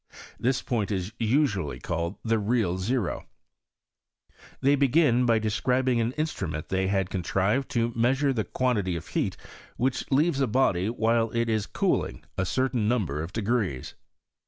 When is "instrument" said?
6.13-6.63